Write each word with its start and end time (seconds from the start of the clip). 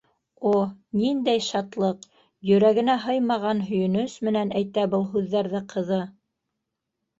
О, 0.51 0.53
ниндәй 1.01 1.43
шатлыҡ, 1.47 2.07
йөрәгенә 2.53 2.97
һыймаған 3.05 3.63
һөйөнөс 3.69 4.17
менән 4.31 4.57
әйтә 4.63 4.89
был 4.97 5.09
һүҙҙәрҙе 5.15 5.65
ҡыҙы. 5.77 6.03